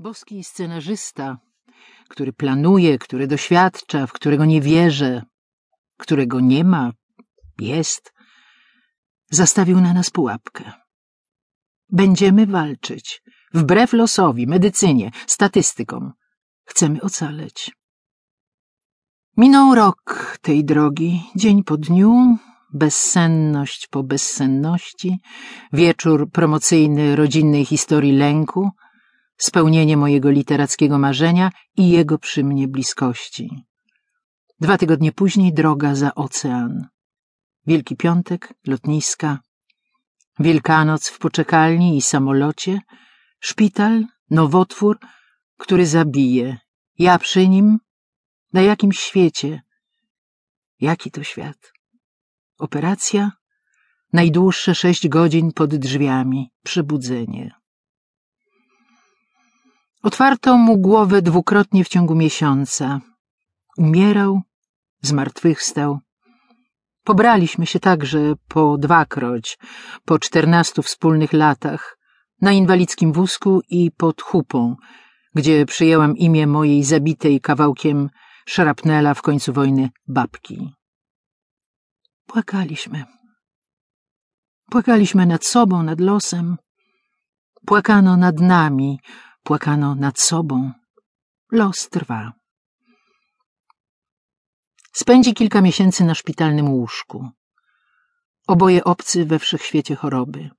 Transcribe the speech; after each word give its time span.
Boski 0.00 0.44
scenarzysta, 0.44 1.38
który 2.08 2.32
planuje, 2.32 2.98
który 2.98 3.26
doświadcza, 3.26 4.06
w 4.06 4.12
którego 4.12 4.44
nie 4.44 4.60
wierzę, 4.60 5.22
którego 5.98 6.40
nie 6.40 6.64
ma, 6.64 6.92
jest, 7.58 8.12
zastawił 9.30 9.80
na 9.80 9.92
nas 9.92 10.10
pułapkę. 10.10 10.72
Będziemy 11.88 12.46
walczyć, 12.46 13.22
wbrew 13.54 13.92
losowi, 13.92 14.46
medycynie, 14.46 15.10
statystykom. 15.26 16.12
Chcemy 16.64 17.00
ocaleć. 17.00 17.70
Minął 19.36 19.74
rok 19.74 20.38
tej 20.42 20.64
drogi, 20.64 21.22
dzień 21.36 21.64
po 21.64 21.76
dniu, 21.76 22.36
bezsenność 22.72 23.86
po 23.86 24.02
bezsenności, 24.02 25.18
wieczór 25.72 26.30
promocyjny 26.30 27.16
rodzinnej 27.16 27.64
historii 27.64 28.12
lęku, 28.12 28.70
spełnienie 29.40 29.96
mojego 29.96 30.30
literackiego 30.30 30.98
marzenia 30.98 31.50
i 31.76 31.90
jego 31.90 32.18
przy 32.18 32.44
mnie 32.44 32.68
bliskości. 32.68 33.50
Dwa 34.60 34.78
tygodnie 34.78 35.12
później 35.12 35.52
droga 35.54 35.94
za 35.94 36.14
ocean. 36.14 36.86
Wielki 37.66 37.96
Piątek, 37.96 38.54
lotniska, 38.66 39.38
Wielkanoc 40.38 41.08
w 41.08 41.18
poczekalni 41.18 41.96
i 41.96 42.02
samolocie, 42.02 42.80
szpital, 43.40 44.04
nowotwór, 44.30 44.98
który 45.56 45.86
zabije. 45.86 46.56
Ja 46.98 47.18
przy 47.18 47.48
nim, 47.48 47.78
na 48.52 48.62
jakim 48.62 48.92
świecie? 48.92 49.62
Jaki 50.80 51.10
to 51.10 51.22
świat? 51.22 51.72
Operacja? 52.58 53.32
Najdłuższe 54.12 54.74
sześć 54.74 55.08
godzin 55.08 55.52
pod 55.52 55.74
drzwiami. 55.74 56.50
Przebudzenie. 56.64 57.59
Otwarto 60.02 60.56
mu 60.56 60.78
głowę 60.78 61.22
dwukrotnie 61.22 61.84
w 61.84 61.88
ciągu 61.88 62.14
miesiąca. 62.14 63.00
Umierał, 63.78 64.40
zmartwychwstał. 65.02 65.98
Pobraliśmy 67.04 67.66
się 67.66 67.80
także 67.80 68.34
po 68.48 68.78
dwakroć, 68.78 69.58
po 70.04 70.18
czternastu 70.18 70.82
wspólnych 70.82 71.32
latach, 71.32 71.98
na 72.40 72.52
inwalidzkim 72.52 73.12
wózku 73.12 73.60
i 73.68 73.90
pod 73.90 74.22
chupą, 74.22 74.76
gdzie 75.34 75.66
przyjęłam 75.66 76.16
imię 76.16 76.46
mojej 76.46 76.84
zabitej 76.84 77.40
kawałkiem 77.40 78.10
szarapnela 78.46 79.14
w 79.14 79.22
końcu 79.22 79.52
wojny 79.52 79.90
babki. 80.08 80.74
Płakaliśmy. 82.26 83.04
Płakaliśmy 84.70 85.26
nad 85.26 85.44
sobą, 85.44 85.82
nad 85.82 86.00
losem. 86.00 86.56
Płakano 87.66 88.16
nad 88.16 88.40
nami, 88.40 88.98
płakano 89.42 89.94
nad 89.94 90.20
sobą. 90.20 90.72
Los 91.52 91.88
trwa. 91.88 92.32
Spędzi 94.92 95.34
kilka 95.34 95.60
miesięcy 95.60 96.04
na 96.04 96.14
szpitalnym 96.14 96.68
łóżku. 96.68 97.28
Oboje 98.46 98.84
obcy 98.84 99.26
we 99.26 99.38
wszechświecie 99.38 99.96
choroby. 99.96 100.50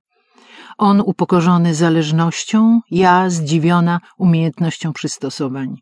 On 0.78 1.00
upokorzony 1.00 1.74
zależnością, 1.74 2.80
ja 2.90 3.30
zdziwiona 3.30 4.00
umiejętnością 4.18 4.92
przystosowań. 4.92 5.76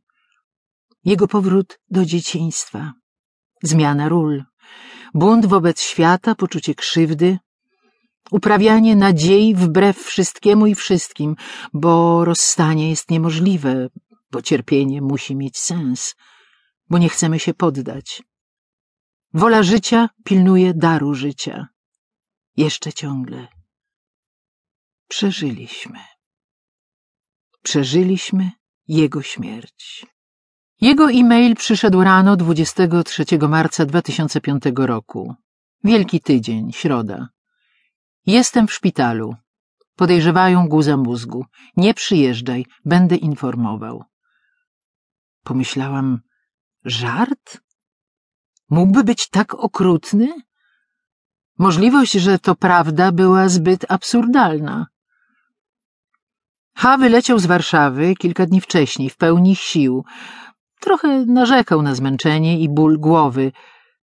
Jego 1.05 1.29
powrót 1.29 1.81
do 1.91 2.05
dzieciństwa. 2.05 2.93
Zmiana 3.63 4.09
ról. 4.09 4.45
Bunt 5.15 5.47
wobec 5.47 5.81
świata, 5.81 6.35
poczucie 6.35 6.75
krzywdy. 6.75 7.39
Uprawianie 8.31 8.97
nadziei 8.97 9.55
wbrew 9.55 9.99
wszystkiemu 9.99 10.67
i 10.67 10.75
wszystkim, 10.75 11.37
bo 11.73 12.25
rozstanie 12.25 12.91
jest 12.91 13.11
niemożliwe, 13.11 13.89
bo 14.31 14.43
cierpienie 14.43 15.03
musi 15.03 15.37
mieć 15.37 15.59
sens, 15.59 16.15
bo 16.91 16.99
nie 16.99 17.09
chcemy 17.09 17.39
się 17.39 17.55
poddać. 17.55 18.23
Wola 19.35 19.63
życia 19.63 20.09
pilnuje 20.25 20.75
daru 20.75 21.15
życia. 21.15 21.67
Jeszcze 22.57 22.93
ciągle. 22.93 23.49
Przeżyliśmy. 25.09 25.99
Przeżyliśmy 27.63 28.51
jego 28.89 29.23
śmierć. 29.23 30.07
Jego 30.81 31.11
e-mail 31.11 31.57
przyszedł 31.57 32.03
rano 32.03 32.37
23 32.37 33.25
marca 33.49 33.87
2005 33.87 34.63
roku. 34.77 35.35
Wielki 35.85 36.21
tydzień, 36.21 36.73
środa. 36.73 37.29
Jestem 38.27 38.67
w 38.67 38.73
szpitalu. 38.73 39.35
Podejrzewają 39.97 40.69
guza 40.69 40.97
mózgu. 40.97 41.45
Nie 41.77 41.95
przyjeżdżaj, 41.95 42.67
będę 42.85 43.17
informował. 43.17 44.05
Pomyślałam, 45.45 46.21
żart? 46.85 47.61
Mógłby 48.71 49.05
być 49.05 49.29
tak 49.29 49.55
okrutny? 49.55 50.29
Możliwość, 51.59 52.13
że 52.13 52.39
to 52.39 52.55
prawda, 52.55 53.13
była 53.13 53.49
zbyt 53.49 53.87
absurdalna. 53.89 54.87
H. 56.77 56.99
wyleciał 56.99 57.39
z 57.39 57.47
Warszawy 57.47 58.15
kilka 58.15 58.47
dni 58.47 58.61
wcześniej, 58.61 59.11
w 59.11 59.17
pełni 59.17 59.57
sił. 59.57 60.05
Trochę 60.81 61.25
narzekał 61.27 61.83
na 61.83 61.95
zmęczenie 61.95 62.61
i 62.61 62.69
ból 62.69 62.99
głowy. 62.99 63.53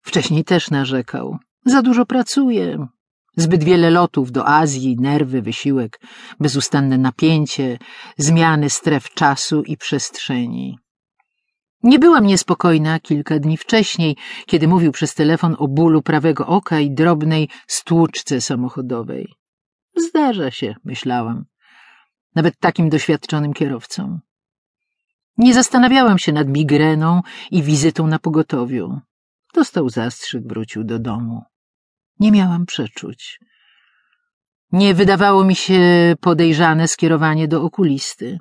Wcześniej 0.01 0.43
też 0.43 0.71
narzekał. 0.71 1.37
Za 1.65 1.81
dużo 1.81 2.05
pracuje. 2.05 2.87
Zbyt 3.37 3.63
wiele 3.63 3.89
lotów 3.89 4.31
do 4.31 4.47
Azji, 4.47 4.97
nerwy, 4.99 5.41
wysiłek, 5.41 5.99
bezustanne 6.39 6.97
napięcie, 6.97 7.77
zmiany 8.17 8.69
stref 8.69 9.09
czasu 9.13 9.63
i 9.63 9.77
przestrzeni. 9.77 10.77
Nie 11.83 11.99
byłam 11.99 12.25
niespokojna 12.25 12.99
kilka 12.99 13.39
dni 13.39 13.57
wcześniej, 13.57 14.17
kiedy 14.45 14.67
mówił 14.67 14.91
przez 14.91 15.13
telefon 15.13 15.55
o 15.59 15.67
bólu 15.67 16.01
prawego 16.01 16.47
oka 16.47 16.79
i 16.79 16.91
drobnej 16.91 17.49
stłuczce 17.67 18.41
samochodowej. 18.41 19.33
Zdarza 19.95 20.51
się, 20.51 20.75
myślałam, 20.83 21.45
nawet 22.35 22.59
takim 22.59 22.89
doświadczonym 22.89 23.53
kierowcom. 23.53 24.19
Nie 25.37 25.53
zastanawiałam 25.53 26.17
się 26.19 26.31
nad 26.31 26.47
migreną 26.47 27.21
i 27.51 27.63
wizytą 27.63 28.07
na 28.07 28.19
pogotowiu. 28.19 28.99
Dostał 29.53 29.89
zastrzyk, 29.89 30.47
wrócił 30.47 30.83
do 30.83 30.99
domu. 30.99 31.41
Nie 32.19 32.31
miałam 32.31 32.65
przeczuć. 32.65 33.39
Nie 34.71 34.93
wydawało 34.93 35.43
mi 35.43 35.55
się 35.55 35.81
podejrzane 36.21 36.87
skierowanie 36.87 37.47
do 37.47 37.63
okulisty. 37.63 38.39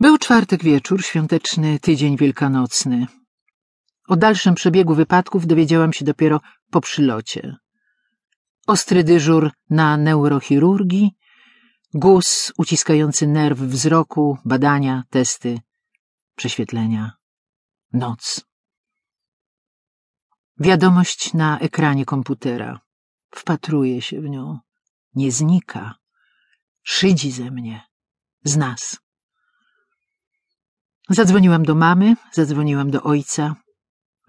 Był 0.00 0.18
czwartek 0.18 0.64
wieczór, 0.64 1.04
świąteczny 1.04 1.78
tydzień 1.80 2.16
wielkanocny. 2.16 3.06
O 4.08 4.16
dalszym 4.16 4.54
przebiegu 4.54 4.94
wypadków 4.94 5.46
dowiedziałam 5.46 5.92
się 5.92 6.04
dopiero 6.04 6.40
po 6.70 6.80
przylocie. 6.80 7.56
Ostry 8.66 9.04
dyżur 9.04 9.50
na 9.70 9.96
neurochirurgii, 9.96 11.10
guz 11.94 12.52
uciskający 12.58 13.26
nerw 13.26 13.58
wzroku, 13.58 14.38
badania, 14.44 15.02
testy, 15.10 15.60
prześwietlenia. 16.36 17.12
Noc. 17.92 18.44
Wiadomość 20.58 21.34
na 21.34 21.58
ekranie 21.58 22.04
komputera. 22.04 22.80
Wpatruję 23.30 24.02
się 24.02 24.20
w 24.20 24.24
nią. 24.24 24.58
Nie 25.14 25.32
znika. 25.32 25.94
Szydzi 26.82 27.30
ze 27.30 27.50
mnie. 27.50 27.82
Z 28.44 28.56
nas. 28.56 29.00
Zadzwoniłam 31.08 31.62
do 31.62 31.74
mamy, 31.74 32.14
zadzwoniłam 32.32 32.90
do 32.90 33.02
ojca. 33.02 33.54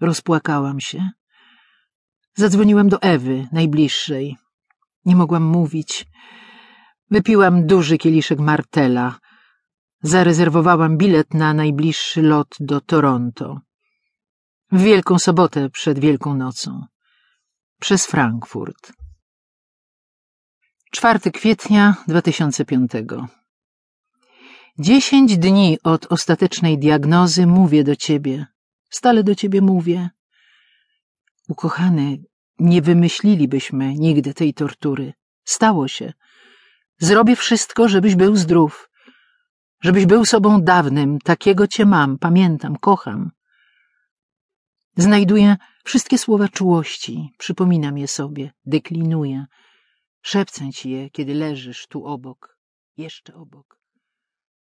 Rozpłakałam 0.00 0.80
się. 0.80 1.10
Zadzwoniłam 2.34 2.88
do 2.88 3.02
Ewy, 3.02 3.48
najbliższej. 3.52 4.36
Nie 5.04 5.16
mogłam 5.16 5.42
mówić. 5.42 6.06
Wypiłam 7.10 7.66
duży 7.66 7.98
kieliszek 7.98 8.38
martela. 8.38 9.18
Zarezerwowałam 10.02 10.96
bilet 10.96 11.34
na 11.34 11.54
najbliższy 11.54 12.22
lot 12.22 12.54
do 12.60 12.80
Toronto. 12.80 13.60
W 14.72 14.82
Wielką 14.82 15.18
Sobotę 15.18 15.70
przed 15.70 15.98
Wielką 15.98 16.34
Nocą. 16.34 16.86
Przez 17.80 18.06
Frankfurt. 18.06 18.92
4 20.90 21.30
kwietnia 21.30 21.94
2005 22.08 22.90
Dziesięć 24.78 25.38
dni 25.38 25.78
od 25.84 26.12
ostatecznej 26.12 26.78
diagnozy 26.78 27.46
mówię 27.46 27.84
do 27.84 27.96
ciebie. 27.96 28.46
Stale 28.90 29.24
do 29.24 29.34
ciebie 29.34 29.60
mówię. 29.60 30.10
Ukochany, 31.48 32.18
nie 32.58 32.82
wymyślilibyśmy 32.82 33.94
nigdy 33.94 34.34
tej 34.34 34.54
tortury. 34.54 35.12
Stało 35.44 35.88
się. 35.88 36.12
Zrobię 36.98 37.36
wszystko, 37.36 37.88
żebyś 37.88 38.14
był 38.14 38.36
zdrów. 38.36 38.90
Żebyś 39.80 40.06
był 40.06 40.24
sobą 40.24 40.62
dawnym. 40.62 41.18
Takiego 41.18 41.66
cię 41.66 41.86
mam. 41.86 42.18
Pamiętam, 42.18 42.76
kocham. 42.76 43.35
Znajduję 44.98 45.56
wszystkie 45.84 46.18
słowa 46.18 46.48
czułości. 46.48 47.30
Przypominam 47.38 47.98
je 47.98 48.08
sobie. 48.08 48.52
Deklinuję. 48.66 49.46
Szepcę 50.22 50.72
ci 50.72 50.90
je, 50.90 51.10
kiedy 51.10 51.34
leżysz 51.34 51.86
tu 51.86 52.06
obok. 52.06 52.58
Jeszcze 52.96 53.34
obok. 53.34 53.80